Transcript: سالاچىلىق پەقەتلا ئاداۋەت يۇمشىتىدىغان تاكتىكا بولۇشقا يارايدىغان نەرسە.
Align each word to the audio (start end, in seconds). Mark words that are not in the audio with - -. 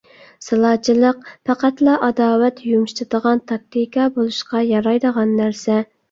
سالاچىلىق 0.43 1.17
پەقەتلا 1.49 1.97
ئاداۋەت 2.07 2.61
يۇمشىتىدىغان 2.69 3.41
تاكتىكا 3.51 4.07
بولۇشقا 4.15 4.63
يارايدىغان 4.71 5.37
نەرسە. 5.41 5.77